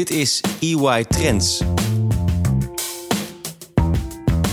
[0.00, 1.62] Dit is EY Trends.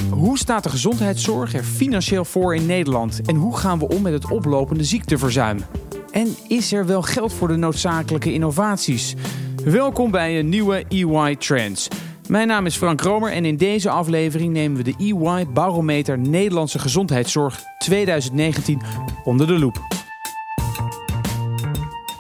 [0.09, 3.21] Hoe staat de gezondheidszorg er financieel voor in Nederland?
[3.25, 5.59] En hoe gaan we om met het oplopende ziekteverzuim?
[6.11, 9.15] En is er wel geld voor de noodzakelijke innovaties?
[9.63, 11.87] Welkom bij een nieuwe EY Trends.
[12.27, 16.79] Mijn naam is Frank Romer en in deze aflevering nemen we de EY Barometer Nederlandse
[16.79, 18.81] Gezondheidszorg 2019
[19.23, 19.96] onder de loep.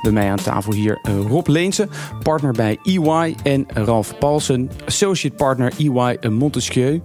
[0.01, 1.87] Bij mij aan tafel hier eh, Rob Leense,
[2.23, 7.01] partner bij EY en Ralf Paulsen, associate partner EY Montesquieu.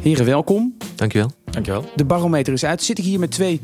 [0.00, 0.76] Heren, welkom.
[0.94, 1.30] Dankjewel.
[1.44, 1.84] Dankjewel.
[1.94, 2.82] De barometer is uit.
[2.82, 3.60] Zit ik hier met twee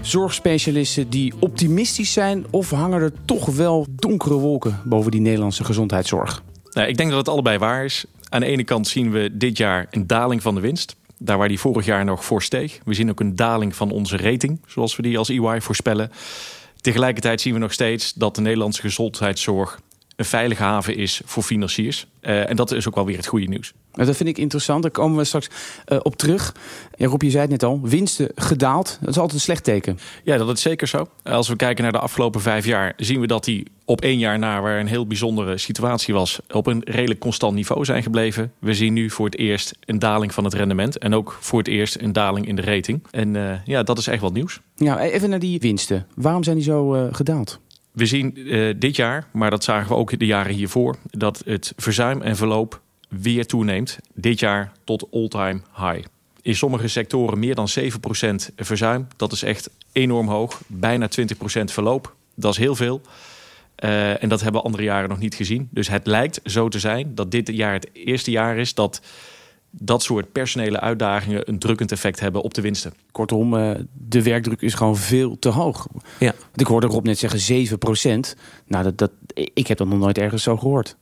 [0.00, 6.42] zorgspecialisten die optimistisch zijn of hangen er toch wel donkere wolken boven die Nederlandse gezondheidszorg?
[6.70, 8.04] Nou, ik denk dat het allebei waar is.
[8.28, 10.96] Aan de ene kant zien we dit jaar een daling van de winst.
[11.18, 12.80] Daar waar die vorig jaar nog voor steeg.
[12.84, 16.10] We zien ook een daling van onze rating, zoals we die als EY voorspellen.
[16.84, 19.80] Tegelijkertijd zien we nog steeds dat de Nederlandse gezondheidszorg
[20.16, 22.06] een veilige haven is voor financiers.
[22.22, 23.72] Uh, en dat is ook wel weer het goede nieuws.
[23.92, 24.82] Dat vind ik interessant.
[24.82, 25.48] Daar komen we straks
[25.88, 26.54] uh, op terug.
[26.96, 27.80] Ja, Rob, je zei het net al.
[27.82, 28.98] Winsten gedaald.
[29.00, 29.98] Dat is altijd een slecht teken.
[30.24, 31.08] Ja, dat is zeker zo.
[31.22, 32.92] Als we kijken naar de afgelopen vijf jaar...
[32.96, 36.40] zien we dat die op één jaar na, waar een heel bijzondere situatie was...
[36.50, 38.52] op een redelijk constant niveau zijn gebleven.
[38.58, 40.98] We zien nu voor het eerst een daling van het rendement.
[40.98, 43.02] En ook voor het eerst een daling in de rating.
[43.10, 44.60] En uh, ja, dat is echt wel nieuws.
[44.76, 46.06] Ja, even naar die winsten.
[46.14, 47.60] Waarom zijn die zo uh, gedaald?
[47.92, 51.72] We zien uh, dit jaar, maar dat zagen we ook de jaren hiervoor, dat het
[51.76, 53.98] verzuim en verloop weer toeneemt.
[54.14, 56.06] Dit jaar tot all-time high.
[56.42, 57.84] In sommige sectoren meer dan 7%
[58.56, 59.06] verzuim.
[59.16, 60.60] Dat is echt enorm hoog.
[60.66, 61.12] Bijna 20%
[61.64, 62.14] verloop.
[62.34, 63.00] Dat is heel veel.
[63.84, 65.68] Uh, en dat hebben we andere jaren nog niet gezien.
[65.70, 69.00] Dus het lijkt zo te zijn dat dit jaar het eerste jaar is dat
[69.70, 72.94] dat soort personele uitdagingen een drukkend effect hebben op de winsten.
[73.12, 75.86] Kortom, uh, de werkdruk is gewoon veel te hoog.
[76.18, 76.34] Ja.
[76.54, 79.10] Ik hoorde Rob net zeggen 7% Nou, dat, dat,
[79.54, 80.96] ik heb dat nog nooit ergens zo gehoord.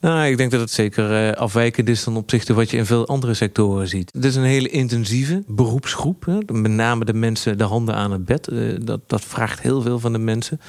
[0.00, 2.86] Nou, ik denk dat het zeker uh, afwijkend is ten opzichte van wat je in
[2.86, 4.10] veel andere sectoren ziet.
[4.12, 6.24] Het is een hele intensieve beroepsgroep.
[6.24, 6.38] Hè?
[6.52, 8.48] Met name de mensen de handen aan het bed.
[8.50, 10.60] Uh, dat, dat vraagt heel veel van de mensen.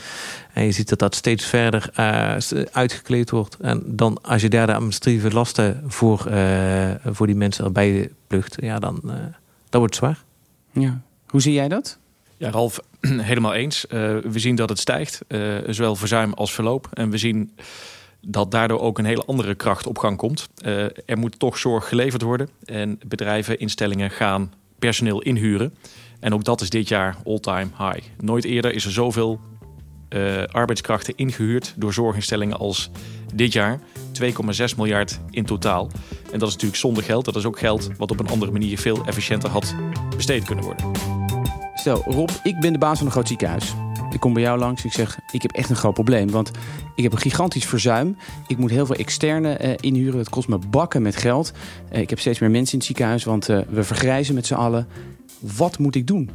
[0.54, 2.36] En je ziet dat dat steeds verder uh,
[2.72, 3.58] uitgekleed wordt.
[3.62, 6.32] En dan als je daar de administratieve lasten voor,
[7.06, 9.02] voor die mensen erbij plucht, ja, dan
[9.70, 10.24] dat wordt het zwaar.
[10.72, 11.02] Ja.
[11.28, 11.98] Hoe zie jij dat?
[12.38, 12.80] Ja, Ralf,
[13.32, 13.86] helemaal eens.
[13.90, 15.20] we zien dat het stijgt,
[15.68, 16.90] zowel verzuim als verloop.
[16.94, 17.52] En we zien
[18.22, 20.50] dat daardoor ook een hele andere kracht op gang komt.
[20.66, 22.50] Uh, er moet toch zorg geleverd worden.
[22.66, 25.74] En bedrijven, instellingen gaan personeel inhuren.
[26.20, 28.02] En ook dat is dit jaar all-time high.
[28.20, 29.40] Nooit eerder is er zoveel
[30.10, 32.90] uh, arbeidskrachten ingehuurd door zorginstellingen als
[33.34, 33.80] dit jaar.
[34.22, 35.90] 2,6 miljard in totaal.
[36.32, 37.26] En dat is natuurlijk zonder geld.
[37.26, 39.76] Dat is ook geld wat op een andere manier veel efficiënter had
[40.16, 40.92] besteed kunnen worden.
[41.74, 43.74] Stel, Rob, ik ben de baas van een groot ziekenhuis.
[44.12, 44.86] Ik kom bij jou langs.
[44.86, 46.32] Ik zeg, ik heb echt een groot probleem.
[46.32, 46.52] Want
[46.96, 48.18] ik heb een gigantisch verzuim.
[48.48, 50.20] Ik moet heel veel externe uh, inhuren.
[50.20, 51.52] Het kost me bakken met geld.
[51.94, 54.54] Uh, ik heb steeds meer mensen in het ziekenhuis, want uh, we vergrijzen met z'n
[54.54, 54.88] allen.
[55.40, 56.30] Wat moet ik doen?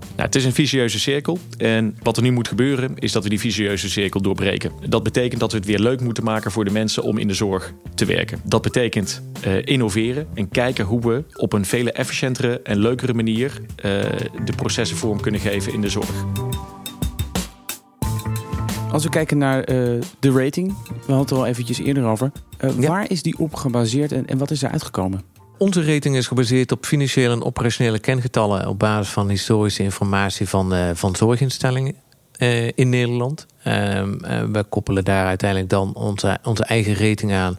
[0.00, 1.38] Nou, het is een vicieuze cirkel.
[1.58, 4.72] En wat er nu moet gebeuren, is dat we die vicieuze cirkel doorbreken.
[4.88, 7.34] Dat betekent dat we het weer leuk moeten maken voor de mensen om in de
[7.34, 8.40] zorg te werken.
[8.44, 9.22] Dat betekent
[9.64, 13.60] innoveren en kijken hoe we op een veel efficiëntere en leukere manier
[14.44, 16.24] de processen vorm kunnen geven in de zorg.
[18.98, 22.32] Als we kijken naar uh, de rating, we hadden het er al eventjes eerder over.
[22.60, 22.88] Uh, ja.
[22.88, 25.22] Waar is die op gebaseerd en, en wat is er uitgekomen?
[25.58, 30.74] Onze rating is gebaseerd op financiële en operationele kengetallen op basis van historische informatie van,
[30.74, 31.94] uh, van zorginstellingen
[32.74, 33.46] in Nederland.
[33.58, 33.72] Uh,
[34.52, 37.58] we koppelen daar uiteindelijk dan onze, onze eigen rating aan.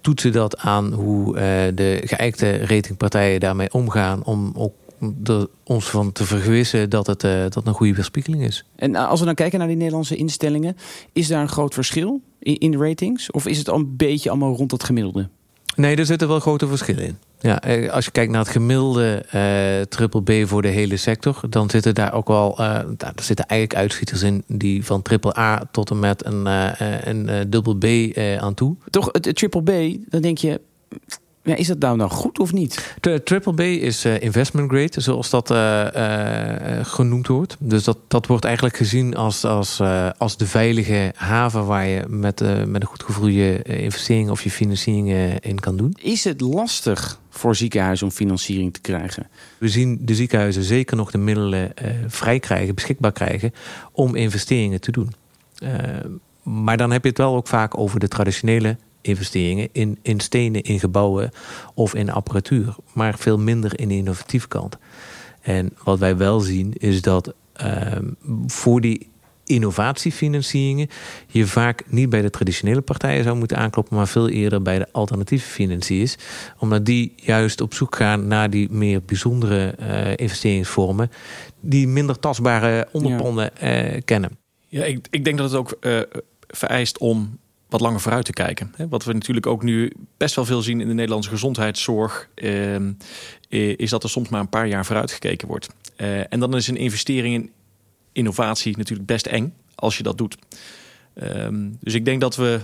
[0.00, 1.34] toetsen dat aan hoe
[1.74, 4.74] de geëikte ratingpartijen daarmee omgaan om ook
[5.14, 8.64] de, ons van te vergewissen dat het uh, dat een goede weerspiegeling is.
[8.76, 10.76] En als we dan kijken naar die Nederlandse instellingen,
[11.12, 13.30] is daar een groot verschil in, in de ratings?
[13.30, 15.28] Of is het al een beetje allemaal rond het gemiddelde?
[15.76, 17.18] Nee, er zitten wel grote verschillen in.
[17.40, 21.70] Ja, als je kijkt naar het gemiddelde uh, triple B voor de hele sector, dan
[21.70, 25.90] zitten daar ook wel, uh, daar zitten eigenlijk uitschieters in die van triple A tot
[25.90, 26.70] en met een, uh,
[27.04, 27.86] een dubbel B
[28.40, 28.76] aan toe.
[28.90, 30.60] Toch, het triple B, dan denk je,
[31.44, 32.94] ja, is dat nou nou goed of niet?
[33.00, 37.56] De triple B is uh, investment grade, zoals dat uh, uh, genoemd wordt.
[37.58, 39.80] Dus dat, dat wordt eigenlijk gezien als, als,
[40.18, 44.50] als de veilige haven waar je met, met een goed gevoel je investeringen of je
[44.50, 45.96] financieringen in kan doen.
[46.02, 49.26] Is het lastig voor ziekenhuizen om financiering te krijgen?
[49.58, 51.72] We zien de ziekenhuizen zeker nog de middelen
[52.06, 53.52] vrij krijgen, beschikbaar krijgen
[53.92, 55.12] om investeringen te doen.
[56.42, 60.62] maar dan heb je het wel ook vaak over de traditionele investeringen in, in stenen,
[60.62, 61.30] in gebouwen
[61.74, 64.78] of in apparatuur, maar veel minder in de innovatieve kant.
[65.40, 67.96] En wat wij wel zien is dat uh,
[68.46, 69.10] voor die
[69.44, 70.88] innovatiefinancieringen
[71.26, 74.86] je vaak niet bij de traditionele partijen zou moeten aankloppen, maar veel eerder bij de
[74.92, 76.16] alternatieve financiers.
[76.58, 81.10] Omdat die juist op zoek gaan naar die meer bijzondere uh, investeringsvormen,
[81.60, 84.38] die minder tastbare onderpanden uh, kennen.
[84.68, 86.00] Ja, ik, ik, denk dat het ook uh,
[86.46, 87.38] vereist om
[87.72, 88.74] wat langer vooruit te kijken.
[88.88, 92.92] Wat we natuurlijk ook nu best wel veel zien in de Nederlandse gezondheidszorg, ehm,
[93.48, 95.68] is dat er soms maar een paar jaar vooruit gekeken wordt.
[96.28, 97.50] en dan is een investering in
[98.12, 100.36] innovatie natuurlijk best eng als je dat doet.
[101.14, 102.60] Ehm, dus ik denk dat we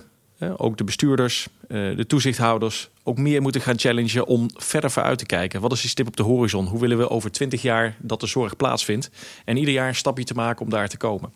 [0.56, 5.26] ook de bestuurders, uh, de toezichthouders, ook meer moeten gaan challengen om verder vooruit te
[5.26, 5.60] kijken.
[5.60, 6.66] Wat is die stip op de horizon?
[6.66, 9.10] Hoe willen we over twintig jaar dat de zorg plaatsvindt?
[9.44, 11.32] En ieder jaar een stapje te maken om daar te komen.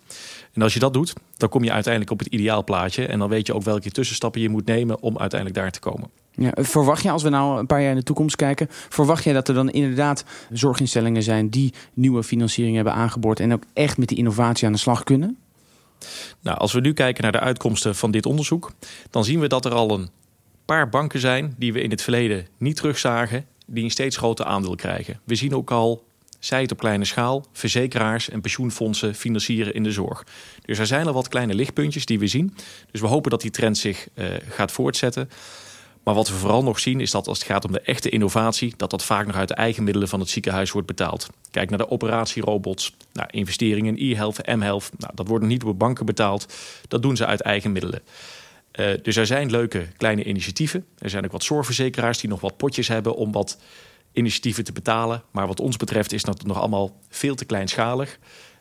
[0.52, 3.06] En als je dat doet, dan kom je uiteindelijk op het ideaalplaatje.
[3.06, 6.10] En dan weet je ook welke tussenstappen je moet nemen om uiteindelijk daar te komen.
[6.34, 9.32] Ja, verwacht je, als we nou een paar jaar in de toekomst kijken, verwacht je
[9.32, 14.08] dat er dan inderdaad zorginstellingen zijn die nieuwe financiering hebben aangeboord en ook echt met
[14.08, 15.36] die innovatie aan de slag kunnen?
[16.40, 18.72] Nou, als we nu kijken naar de uitkomsten van dit onderzoek,
[19.10, 20.10] dan zien we dat er al een
[20.64, 24.74] paar banken zijn die we in het verleden niet terugzagen, die een steeds groter aandeel
[24.74, 25.20] krijgen.
[25.24, 26.04] We zien ook al,
[26.38, 30.24] zij het op kleine schaal, verzekeraars en pensioenfondsen financieren in de zorg.
[30.64, 32.54] Dus er zijn al wat kleine lichtpuntjes die we zien.
[32.90, 35.30] Dus we hopen dat die trend zich uh, gaat voortzetten.
[36.02, 38.74] Maar wat we vooral nog zien is dat als het gaat om de echte innovatie,
[38.76, 41.28] dat dat vaak nog uit de eigen middelen van het ziekenhuis wordt betaald.
[41.50, 44.90] Kijk naar de operatierobots, naar investeringen in e-health, m-health.
[44.98, 46.54] Nou, dat wordt niet door banken betaald.
[46.88, 48.02] Dat doen ze uit eigen middelen.
[48.72, 50.86] Uh, dus er zijn leuke kleine initiatieven.
[50.98, 53.58] Er zijn ook wat zorgverzekeraars die nog wat potjes hebben om wat
[54.12, 55.22] initiatieven te betalen.
[55.30, 58.18] Maar wat ons betreft is dat nog allemaal veel te kleinschalig.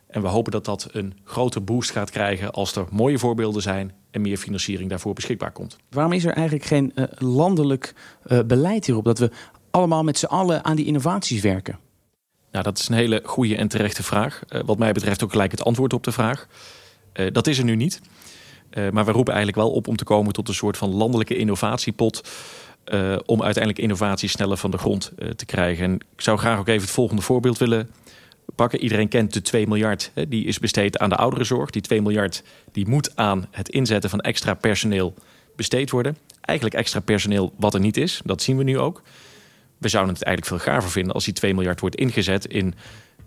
[0.07, 3.93] En we hopen dat dat een grote boost gaat krijgen als er mooie voorbeelden zijn
[4.11, 5.77] en meer financiering daarvoor beschikbaar komt.
[5.89, 7.93] Waarom is er eigenlijk geen uh, landelijk
[8.27, 9.05] uh, beleid hierop?
[9.05, 9.29] Dat we
[9.71, 11.79] allemaal met z'n allen aan die innovaties werken?
[12.51, 14.41] Nou, dat is een hele goede en terechte vraag.
[14.49, 16.47] Uh, wat mij betreft ook gelijk het antwoord op de vraag.
[17.31, 18.01] dat is er nu niet.
[18.91, 22.29] maar we roepen eigenlijk wel op om te komen tot een soort van landelijke innovatiepot.
[23.25, 25.83] om uiteindelijk innovatie sneller van de grond te krijgen.
[25.83, 27.89] En ik zou graag ook even het volgende voorbeeld willen
[28.55, 28.79] pakken.
[28.79, 30.11] Iedereen kent de 2 miljard.
[30.27, 31.69] Die is besteed aan de ouderenzorg.
[31.69, 35.13] Die 2 miljard die moet aan het inzetten van extra personeel
[35.55, 36.17] besteed worden.
[36.41, 38.21] Eigenlijk extra personeel wat er niet is.
[38.23, 39.01] Dat zien we nu ook.
[39.77, 42.73] We zouden het eigenlijk veel gaver vinden als die 2 miljard wordt ingezet in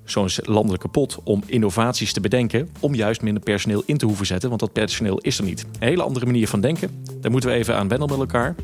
[0.04, 2.70] zo'n landelijke pot om innovaties te bedenken.
[2.80, 5.62] Om juist minder personeel in te hoeven zetten, want dat personeel is er niet.
[5.62, 7.04] Een hele andere manier van denken.
[7.20, 8.54] Daar moeten we even aan wennen met elkaar.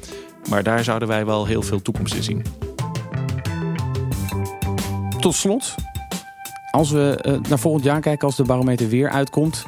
[0.49, 2.45] Maar daar zouden wij wel heel veel toekomst in zien.
[5.21, 5.75] Tot slot,
[6.71, 9.65] als we uh, naar volgend jaar kijken, als de barometer weer uitkomt,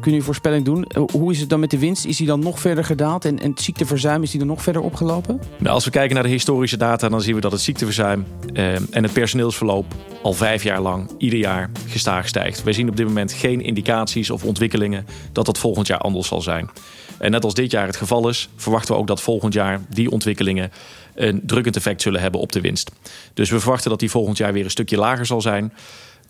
[0.00, 0.86] kun je een voorspelling doen.
[0.96, 2.04] Uh, hoe is het dan met de winst?
[2.04, 3.24] Is die dan nog verder gedaald?
[3.24, 5.40] En, en het ziekteverzuim, is die dan nog verder opgelopen?
[5.58, 8.74] Nou, als we kijken naar de historische data, dan zien we dat het ziekteverzuim uh,
[8.74, 12.62] en het personeelsverloop al vijf jaar lang ieder jaar gestaag stijgt.
[12.62, 16.40] Wij zien op dit moment geen indicaties of ontwikkelingen dat dat volgend jaar anders zal
[16.40, 16.70] zijn.
[17.18, 20.10] En net als dit jaar het geval is, verwachten we ook dat volgend jaar die
[20.10, 20.72] ontwikkelingen
[21.14, 22.90] een drukkend effect zullen hebben op de winst.
[23.34, 25.72] Dus we verwachten dat die volgend jaar weer een stukje lager zal zijn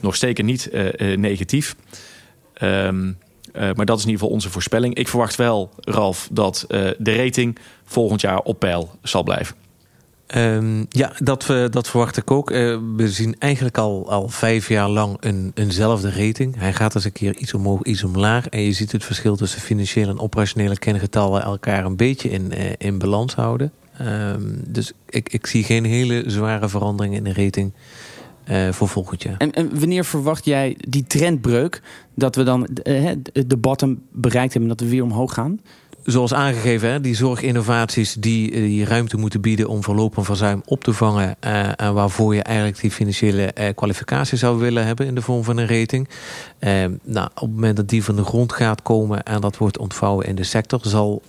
[0.04, 1.76] nog zeker niet uh, uh, negatief.
[2.62, 3.18] Um,
[3.56, 4.94] uh, maar dat is in ieder geval onze voorspelling.
[4.94, 6.64] Ik verwacht wel, Ralf, dat
[6.98, 9.56] de rating volgend jaar op peil zal blijven.
[10.34, 12.48] Um, ja, dat, uh, dat verwacht ik ook.
[12.48, 16.56] We zien eigenlijk al, al vijf jaar lang een, eenzelfde rating.
[16.58, 18.48] Hij gaat eens een keer iets omhoog, iets omlaag.
[18.48, 22.98] En je ziet het verschil tussen financiële en operationele kengetallen elkaar een beetje in, in
[22.98, 23.72] balans houden.
[24.00, 27.72] Um, dus ik, ik zie geen hele zware verandering in de rating
[28.50, 29.36] uh, voor volgend jaar.
[29.38, 31.82] En, en, wanneer verwacht jij die trendbreuk?
[32.14, 33.10] Dat we dan uh,
[33.46, 35.60] de bottom bereikt hebben en dat we weer omhoog gaan?
[36.04, 40.84] Zoals aangegeven, hè, die zorginnovaties die, eh, die ruimte moeten bieden om verlopen verzuim op
[40.84, 41.36] te vangen.
[41.44, 45.44] Uh, en waarvoor je eigenlijk die financiële uh, kwalificatie zou willen hebben in de vorm
[45.44, 46.08] van een rating.
[46.60, 46.70] Uh,
[47.02, 50.26] nou, op het moment dat die van de grond gaat komen en dat wordt ontvouwen
[50.26, 51.22] in de sector, zal,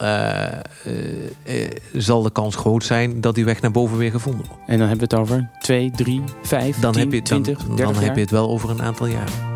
[1.94, 4.62] zal de kans groot zijn dat die weg naar boven weer gevonden wordt.
[4.68, 7.68] En dan hebben we het over 2, 3, 5, dan 10, heb je, 20, dan,
[7.76, 8.04] 30 dan jaar?
[8.04, 9.55] heb je het wel over een aantal jaren.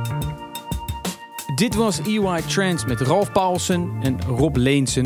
[1.59, 5.05] Dit was EY Trends met Ralf Paulsen en Rob Leensen